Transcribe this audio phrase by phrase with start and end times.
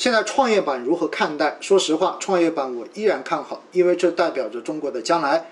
[0.00, 1.58] 现在创业板如何看待？
[1.60, 5.50] 说实话，创业板我依然看好，因为这代表着中国的将来。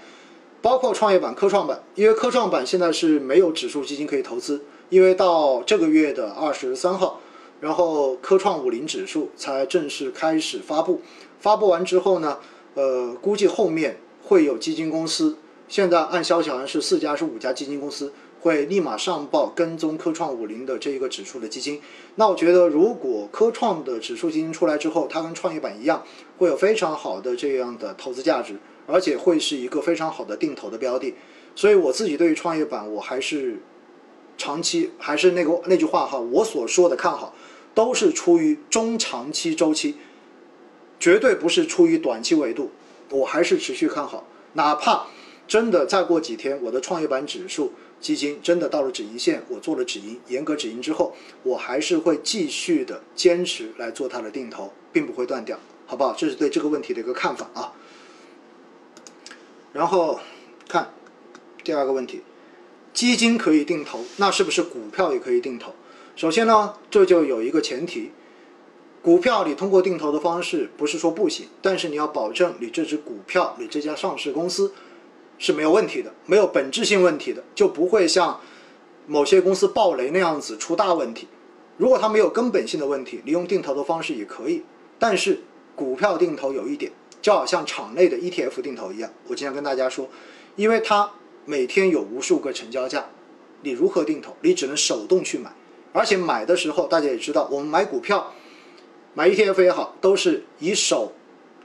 [0.62, 7.20] 包括创业板、科创板，因为科创板现在是没有指数基金可以投资，因为到这个月的二十三号，
[7.60, 11.02] 然后科创五零指数才正式开始发布。
[11.38, 12.38] 发布完之后呢，
[12.72, 15.36] 呃，估计后面会有基金公司，
[15.68, 21.80] 现在按消息好像是四家是五家基金公司会立马上报跟踪科创五零的这一个指数的基金。
[22.16, 26.04] 那我觉得，如果科创的指数基金出来之后，它跟创业板一样，
[26.38, 28.56] 会有非常好的这样的投资价值。
[28.90, 31.14] 而且会是一个非常好的定投的标的，
[31.54, 33.60] 所以我自己对于创业板，我还是
[34.38, 37.34] 长期还是那个那句话哈，我所说的看好，
[37.74, 39.96] 都是出于中长期周期，
[40.98, 42.70] 绝对不是出于短期维度，
[43.10, 45.04] 我还是持续看好，哪怕
[45.46, 56.14] 真的再过几天，我的创业板指数基金真的到了止盈线，我做了止盈，严格止盈之后，我还是会继续的坚持来做它的定投，并不会断掉，好不好？
[56.14, 57.72] 这是对这个问题的一个看法啊。
[59.72, 60.20] 然后
[60.68, 60.92] 看
[61.64, 62.22] 第二个问题，
[62.94, 65.74] 基金可以定投，那是不是股票也可以定投？
[66.14, 68.12] 首先呢，这就有一个前提，
[69.02, 74.72] 股票你通过定投的方式不是说不行，但是你要保证你这只股票、你这家上市公司
[75.38, 78.40] 是没有问题的，没有本质性问题的，就不会像
[79.06, 81.28] 某些公司暴雷那样子出大问题。
[81.76, 84.64] 如果它没有根本性的问题，你用定投的方式也可以，
[84.98, 85.40] 但是
[85.74, 86.92] 股票定投有一点。
[87.20, 90.08] 就好像场内的 ETF 定投一样，我经常跟大家说，
[90.54, 91.10] 因为它
[91.44, 93.06] 每天有无数个成交价，
[93.62, 94.36] 你如何定投？
[94.40, 95.52] 你只能手动去买，
[95.92, 98.32] 而且买的时候大家也知道，我们买股票、
[99.14, 101.12] 买 ETF 也好，都是以手，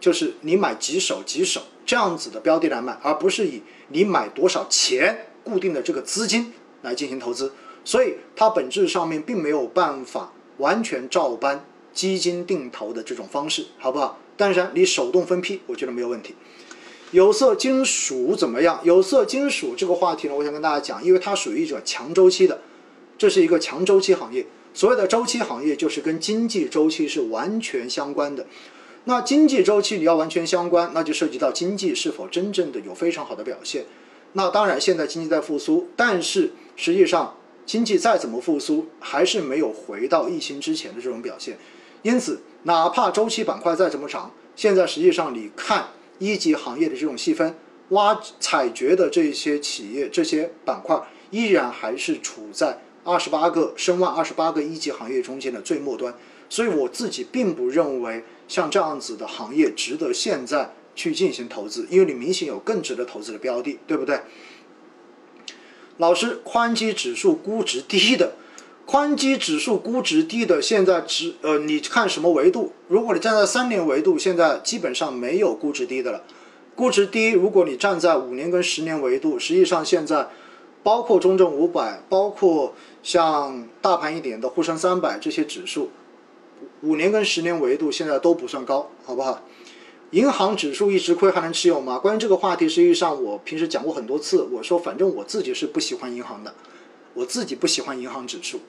[0.04, 6.52] 就是你买几手几手这样子的标的来买，而不是以你买多少钱固定的这个资金
[6.82, 7.54] 来进行投资，
[7.86, 14.20] 所以它本质上面并没有办法完全照搬基金定投的这种方式，好不好？
[14.36, 16.36] 但是你手动分批，我觉得没有问题。
[17.12, 18.82] 有色金属怎么样？
[18.84, 22.60] 有色金属这个话题呢，我想跟大家讲，因为它属于一种强周期的，
[23.18, 24.46] 这是一个强周期行业。
[24.74, 28.46] 所谓的周期行业，就是跟经济周期是完全相关的。
[29.06, 33.86] 那经济周期你要完全相关，那就涉及到经济是否真正的有非常好的表现。
[34.34, 41.58] 那当然，现在经济在复苏，但是实际上经济再怎么复苏，还是没有回到疫情之前的这种表现。
[42.02, 42.42] 因此。
[42.66, 47.54] 哪怕周期板块再怎么涨，现在实际上你看一级行业的这种细分，
[47.90, 50.98] 挖采掘的这些企业、这些板块，
[51.30, 56.16] 依然还是处在二十八个申万、二十八个一级行业中间的最末端。
[56.48, 64.22] 所以我自己并不认为像这样子的行业值得现在去进行投资，因为你明显有更值得投资的标的，对不对？
[65.98, 68.34] 老师，宽基指数估值低的。
[68.86, 72.74] 宽基指数估值低的，现在值呃，你看什么维度？
[72.88, 76.22] 如果你站在三年维度，现在基本上没有估值低的了。
[76.76, 80.28] 估值低，如果你站在五年跟十年维度，实际上现在
[80.84, 85.90] 包括中证五百，包括像大盘一点的沪深三百这些指数，
[86.82, 89.42] 五年跟十年维度现在都不算高，好不好？
[90.12, 91.98] 银行指数一直亏还能持有吗？
[91.98, 96.54] 关于这个话题，实际上我平时讲过很多次，我说反正我自己是不喜欢银行的。
[97.16, 98.60] 我自己不喜欢银行指数，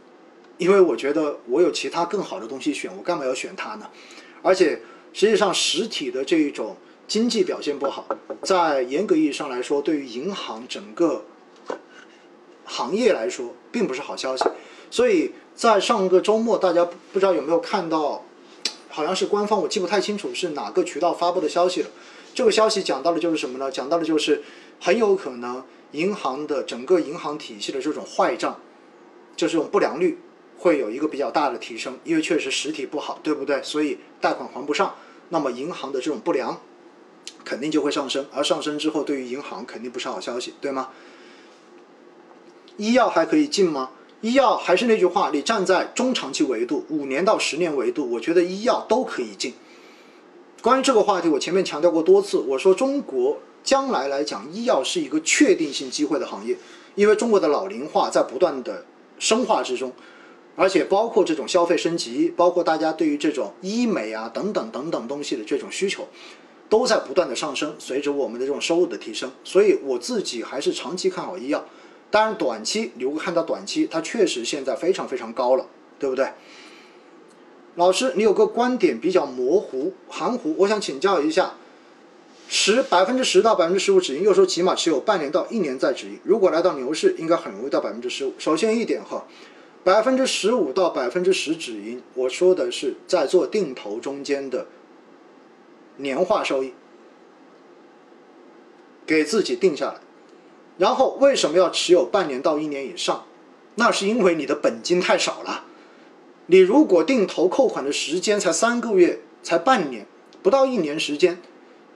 [0.59, 3.89] 因为我觉得我有其他更好的东西选，我干嘛要选它呢？
[4.43, 4.81] 而且
[5.13, 6.77] 实际上实体的这一种
[7.09, 8.07] 经济表现不好，
[8.43, 11.25] 在严格意义上来说，对于银行整个
[12.65, 14.45] 行业来说，并不是好消息。
[14.95, 18.25] 所以在上个周末，大家不知道有没有看到，
[18.89, 21.89] 好像是官方，我记不太清楚是哪个渠道发布的消息了。
[22.33, 23.69] 这个消息讲到的就是什么呢？
[23.73, 24.45] 讲到的就是
[24.81, 25.65] 很有可能。
[25.91, 28.61] 银行的整个银行体系的这种坏账，
[29.35, 30.21] 就这种不良率
[30.59, 33.61] 会有一个比较大的提升，因为确实实体不好，对不对？
[33.65, 34.95] 所以贷款还不上，
[35.31, 36.61] 那么银行的这种不良
[37.45, 40.91] 肯定就会上升，而上升之后对于银行肯定不是好消息，对吗？
[42.77, 43.91] 医药还可以进吗？
[44.25, 49.53] 医药还是那句话，你站在中长期维度，五年到十年维度，我觉得医药都可以进。
[50.63, 53.37] 关于这个话题，我前面强调过多次，我说中国。
[53.63, 56.57] 将来来讲，医药是一个确定性机会的行业，
[56.95, 58.85] 因为中国的老龄化在不断的
[59.19, 59.93] 深化之中，
[60.57, 66.07] 而且包括这种消费升级，包括大家对于这种医美啊等等等等东西的这种需求，
[66.71, 67.75] 都在不断的上升。
[67.79, 71.63] 随着我们的这种收入的提升，所以我自己还是长期看好医药。
[72.15, 75.67] 当然，短期你会看到短期，它确实现在非常非常高了，
[75.99, 76.29] 对不对？
[77.75, 81.55] 老师，你有个观点比较模糊含糊，我想请教一下。
[82.47, 86.21] 十百分之十到百分之十五止盈，又说起码持有半年到一年再止盈。
[86.23, 88.35] 如果来到牛市，应该很容易到百分之十五。
[88.39, 89.27] 首先一点哈，
[89.83, 94.69] 百分之十五到百分之十止盈，我说的是在做定投中间的
[95.97, 96.75] 年化收益，
[99.05, 100.04] 给自己定下来。
[100.77, 103.25] 然后为什么要持有半年到一年以上？
[103.77, 105.65] 那是因为你的本金太少了。
[106.47, 110.07] 你如果定投扣款的时间才三个月，才半年，
[110.43, 111.41] 不到一年时间，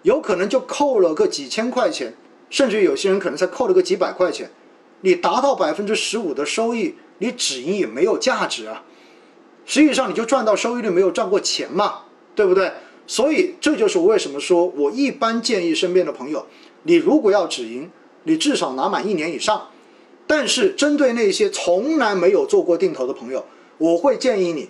[0.02, 2.14] 有可能就扣了个几千块钱，
[2.50, 4.50] 甚至有些人可能才扣了个几百块钱。
[5.02, 8.84] 你达到百分之十五的收益，你止盈也没有价值啊。
[9.64, 12.00] 实际上你就赚到收益率，没有赚过钱嘛，
[12.34, 12.72] 对不对？
[13.06, 16.46] 所以这就是为什么说我一般建议身边的朋友，
[16.82, 17.90] 你如果要止盈，
[18.28, 19.68] 你至少拿满一年以上。
[20.28, 23.46] 但是针对那些从来没有做过定投的朋友，
[23.78, 24.68] 我会建议你，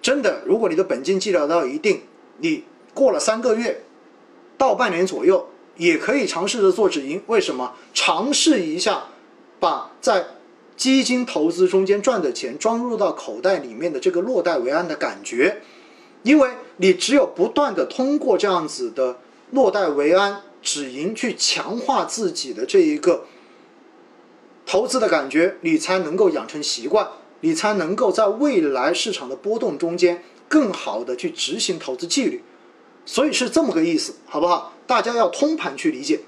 [0.00, 2.00] 真的，如果你的本金积累到一定，
[2.38, 2.64] 你
[2.94, 3.84] 过了三个月
[4.56, 5.46] 到半年左右，
[5.76, 7.22] 也可以尝试着做止盈。
[7.26, 7.74] 为什么？
[7.92, 9.04] 尝试一下，
[9.60, 10.24] 把在
[10.74, 15.58] 基金投资中间赚的钱装入到口袋里面的这个落袋为安的感觉，
[16.22, 16.48] 因为
[16.78, 19.18] 你只有不断的通过这样子的
[19.50, 23.26] 落袋为安、止盈去强化自己的这一个。
[24.66, 27.06] 投资的感觉，你才能够养成习惯，
[27.40, 32.42] 你才能够在未来市场的波动中间更好的去执行投资纪律，
[33.04, 34.72] 所以是这么个意思，好不好？
[34.86, 36.20] 大家要通盘去理解。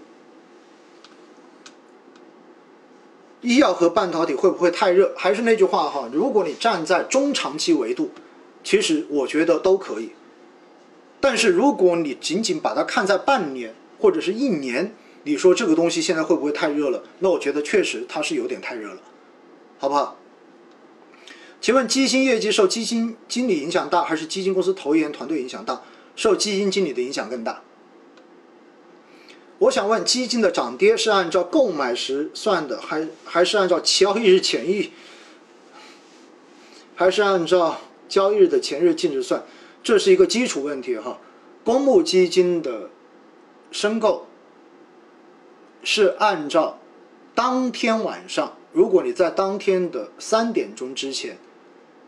[3.41, 5.15] 医药和半导体会不会太热？
[5.17, 8.11] 还是那句话哈，如果你站在中长期维度，
[8.63, 10.11] 其实我觉得都可以。
[11.21, 14.95] 但是如果你仅仅把它看在半年或者是一年，
[15.25, 17.03] 你说这个东西现在会不会太热了？
[17.21, 19.01] 那我觉得确实它是有点太热了，
[19.79, 20.17] 好不好？
[21.61, 25.83] 请问基金业绩受基金经理影响大，还是基金公司投研团队影响大？
[26.15, 27.63] 受基金经理的影响更大。
[29.59, 34.91] 我想问，基金的涨跌是按照购买时算的，还还是按照交易日前日，
[36.95, 39.45] 还是按照交易日的前日净值算？
[39.83, 41.19] 这是一个基础问题哈。
[41.65, 42.91] 公募基金的
[43.77, 44.25] 申购。
[45.83, 46.79] 是按照
[47.35, 51.37] 当天晚上，如果你在当天的三点钟之前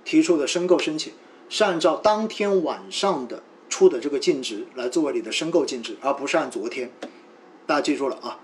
[0.02, 1.12] 提出的申购申请，
[1.50, 6.90] 是按照当天晚上的出的这个净值来作为你的申购净值，而不是按昨天。
[7.66, 8.40] 大家记住了啊。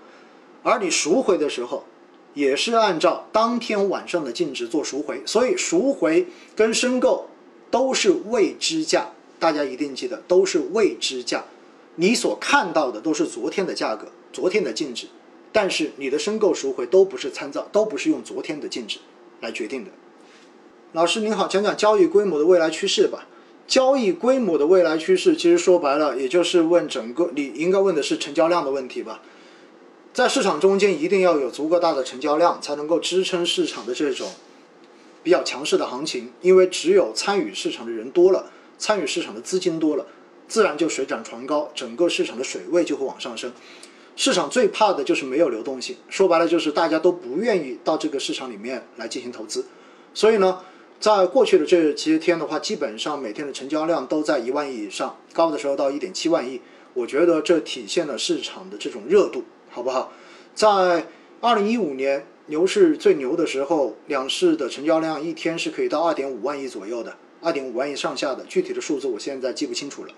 [0.61, 1.83] 而你赎回的时候，
[2.35, 7.27] 也是按照当天晚上的净值做赎回，所以赎回跟申购
[7.71, 11.43] 都是未知价，大家一定记得都是未知价。
[11.95, 15.07] 你所看到的都是昨天的价格，昨天的净值。
[15.51, 18.99] 但是你的申购赎回都不是参照，都不是用昨天的净值
[19.39, 19.91] 来决定的。
[20.91, 23.27] 老师您好，讲讲交易规模的未来趋势吧。
[23.65, 29.21] 交易规模的未来趋势，其实说白了，也就是问整个你应该问的是成交量的问题吧。
[30.13, 34.29] 在市场中间，一定要有足够大的成交量，才能够支撑市场的这种
[35.23, 36.31] 比较强势的行情。
[36.41, 40.05] 因为只有参与市场的人多了，参与市场的资金多了，
[40.47, 43.51] 自然就水涨船高，整个市场的水位就会往上升。
[44.15, 49.65] 市场最怕的就是没有流动性，说白了就是大家都不愿意到这个市场里面来进行投资。
[50.13, 50.59] 所以呢，
[51.01, 56.61] 在过去的这些天的话，基本上每天的成交量都在一万亿以上，高的时候到一点七万亿。
[56.93, 60.13] 我觉得这体现了市场的这种热度，好不好？
[60.53, 61.07] 在
[61.41, 70.09] 二零一五年牛市最牛的时候，两市的成交量一天是可以到二点五万亿左右的，二点五万亿上下的，具体的数字我现在记不清楚了。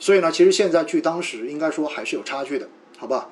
[0.00, 2.68] 所以呢，其实现在距当时应该说还是有差距的。
[2.98, 3.30] 好吧，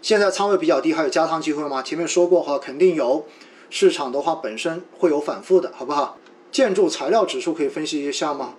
[0.00, 1.82] 现在仓位比较低，还有加仓机会吗？
[1.82, 3.26] 前面说过哈，肯定有。
[3.68, 6.18] 市场的话本身会有反复的，好不好？
[6.50, 8.54] 建筑材料指数可以分析一下吗？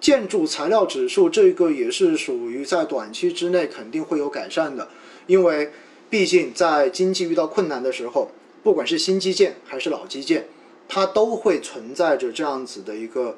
[0.00, 4.88] 建筑材料指数这个也是属于在短期之内肯定会有改善的，
[5.26, 5.70] 因为
[6.10, 8.30] 毕竟在经济遇到困难的时候，
[8.62, 10.46] 不管是新基建还是老基建，
[10.88, 13.36] 它都会存在着这样子的一个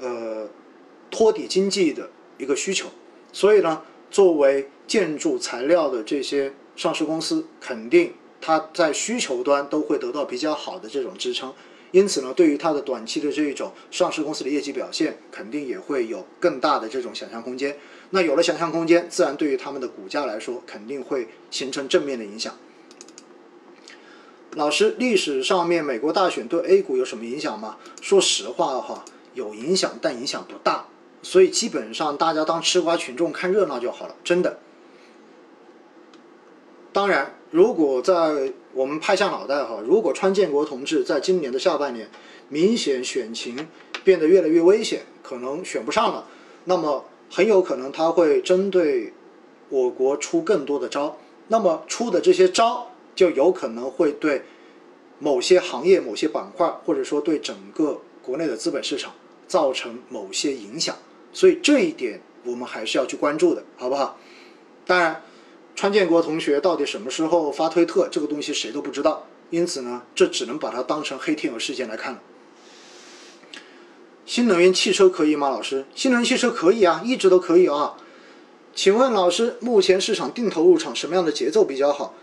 [0.00, 0.48] 呃
[1.10, 2.88] 托底经济的一个需求，
[3.32, 3.82] 所以呢。
[4.12, 11.54] 作为建筑材料的这些上市公司，肯定它在需求端都会得到比较好的这种支撑，
[11.92, 17.74] 因此呢，对于它的短期的这一种上市公司的业绩表现，肯定也会有更大的这种想象空间。
[18.10, 22.54] 那有了想象空间，自然对于他们的股价来说，肯定会形成正面的影响。
[24.54, 27.78] 老师，历史上面美国大选对 A 股有什么影响吗？
[28.02, 30.84] 说实话哈，有影响，但影响不大。
[31.22, 34.58] 所以基本上大家当吃瓜群众看热闹就好了，真的。
[36.92, 42.10] 当然，如果在我们拍下脑袋哈，如果川建国同志在今年的下半年
[42.50, 43.66] 明显选情
[44.04, 46.26] 变得越来越危险，可能选不上了，
[46.64, 49.14] 那么很有可能他会针对
[49.70, 51.16] 我国出更多的招，
[51.48, 54.42] 那么出的这些招就有可能会对
[55.18, 59.12] 某些行业、某些板块，或者说对整个国内的资本市场
[59.46, 60.96] 造成某些影响。
[61.32, 64.18] 所以这一点我们还是要去关注的，好不好？
[64.84, 65.22] 当然，
[65.74, 69.26] 川建国同学到底什么时候发推特，这个东西谁都不知道。
[69.50, 72.20] 因此呢，这只能把它当成黑天鹅事件来看了。
[74.24, 75.84] 新能源汽车可以吗，老师？
[75.94, 77.96] 新能源汽车可以啊，一直都可以啊。
[78.74, 82.14] 请问老师，目前市场定投入场什么样的节奏比较好？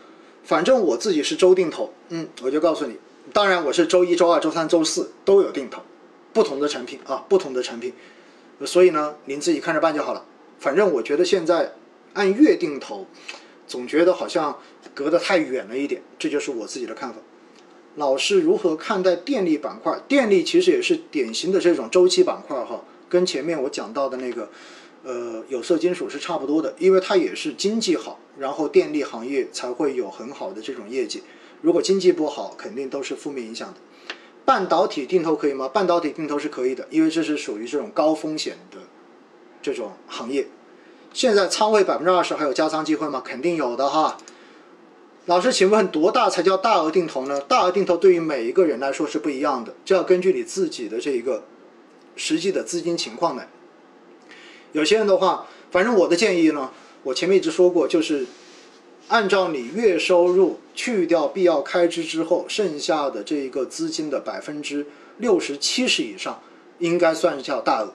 [0.50, 2.98] 反正我自己是周定投，嗯，我就告诉你，
[3.32, 5.84] 当然我是周一周二周三周四都有定投，
[6.34, 7.94] 不同的产品啊，不同的产品，
[8.66, 10.26] 所以呢，您自己看着办就好了。
[10.58, 11.76] 反正我觉得现在
[12.14, 13.06] 按月定投，
[13.68, 14.58] 总觉得好像
[14.96, 17.18] 隔得太远了一点，这就是我自己的看法。
[17.98, 20.00] 老师如何看待电力板块？
[20.08, 24.50] 电力其实也是典型的这种周期板块哈，跟前面我讲到的那个，
[25.04, 31.24] 呃，有色金属是差不多的，因为它也是经济好，然后电力行业才会有很好的这种业绩。
[31.62, 33.76] 如果经济不好，肯定都是负面影响的。
[34.46, 35.68] 半导体定投可以吗？
[35.68, 38.78] 半导体定投是可以的，因为这是属于这种高风险的
[39.62, 40.48] 这种行业。
[41.14, 43.22] 现在仓位百分之二十还有加仓机会吗？
[43.24, 44.18] 肯定有的哈。
[45.26, 47.40] 老师，请问多大才叫大额定投呢？
[47.42, 51.44] 大额定投对于每一个人来说是不一样的，这要根据你自己的这一个
[52.16, 53.48] 实际的资金情况来。
[54.72, 56.72] 有些人的话，反正我的建议呢，
[57.04, 58.26] 我前面一直说过，就是
[59.08, 64.86] 按照你月收入去掉必要开支之后，剩下的这一个资金的百分之
[65.18, 66.42] 六十七十以上，
[66.78, 67.94] 应该算是叫大额。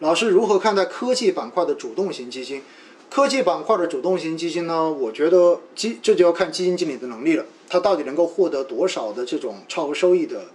[0.00, 2.62] 老师如何看待科技板块的主动型基金？
[3.10, 4.92] 科技板块的主动型基金呢？
[4.92, 10.48] 我觉得基这就要看基金经理的能力了，他到底能够获得多少的这种超额收益的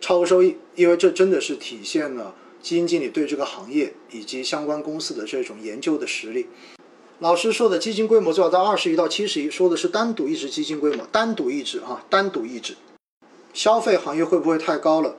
[0.00, 0.56] 超额收益？
[0.74, 6.46] 因为这真的是体现了基金经理对这个行业以及相关公司的这种研究的实力。
[7.18, 12.74] 老师说的基金规模最好在二十亿到七十亿，说的是单独一只基金规模，单独一只啊，单独一只。
[13.52, 15.14] 消费行业会不会太高了？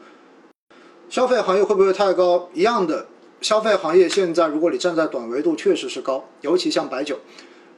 [1.08, 2.50] 消费行业会不会太高？
[2.56, 3.06] 一样的。
[3.42, 7.20] 消费行业现在，如果你站在短维度，确实是高，尤其像白酒。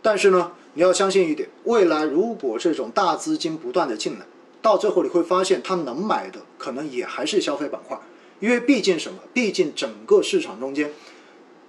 [0.01, 4.25] 但是呢，你要相信一点，未来如果这种大资金不断的进来，
[4.61, 7.99] 到最后你会发现，它能买的可能也还是消费板块，
[8.39, 9.19] 因为毕竟什么？
[9.33, 10.91] 毕竟整个市场中间，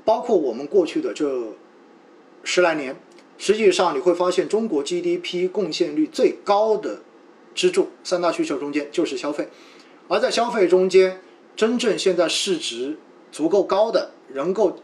[0.05, 1.53] 包括我们过去的这
[2.45, 2.97] 十来年，
[3.37, 7.03] 实际上你会发现，中国 GDP 贡献率最高的
[7.55, 9.49] 支柱三大需求中间就是消费，
[10.09, 11.21] 而在消费中间，
[11.57, 12.99] 真正现在市值。
[13.31, 14.79] 足够高的，能够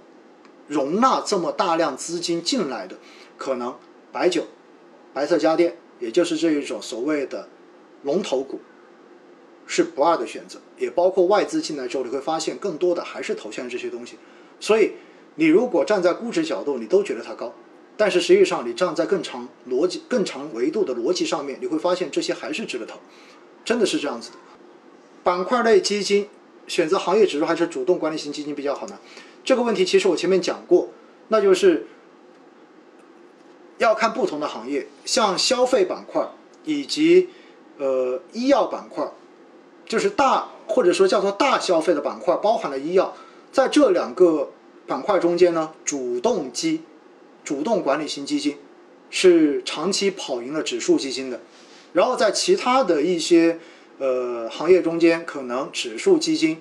[0.68, 2.94] 容纳这么大量资金进来的，
[3.38, 3.74] 可能
[4.12, 4.44] 白酒、
[5.14, 7.48] 白色家电，也就是这一种所谓的
[8.02, 8.60] 龙头股，
[9.66, 10.60] 是不二的选择。
[10.78, 14.16] 也包括外资进来之后，你会发现更多的还是投向这些东西。
[14.60, 14.92] 所以，
[15.36, 17.54] 你如果站在估值角度，你都觉得它高，
[17.96, 22.98] 但是实际上你站在更长逻辑、更长维度的逻辑上面，你会发现这些还是值得投，
[23.64, 24.36] 真的是这样子的。
[25.22, 26.28] 板块类基金。
[26.66, 28.98] 选择行业指数还是主动管理型基金比较好呢？
[29.44, 30.88] 这个问题其实我前面讲过，
[31.28, 31.86] 那就是
[33.76, 36.26] 要看不同的行业，像消费板块
[36.64, 37.28] 以及
[37.76, 39.06] 呃医药板块，
[39.86, 43.14] 就是大或者说叫做大消费的板块，包含了医药，
[43.52, 44.50] 在这两个
[44.86, 46.82] 板块中间呢，主动基、
[47.44, 48.56] 主动管理型基金
[49.10, 51.40] 是长期跑赢了指数基金的，
[51.92, 53.58] 然后在其他的一些。
[53.96, 56.60] 呃，行业中间可能指数基金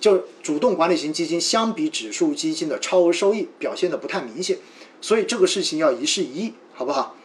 [0.00, 4.58] 就主动管理型基金相比指数基金的超额收益表现的不太明显，
[5.00, 7.16] 所以这个事情要一事一议，好不好？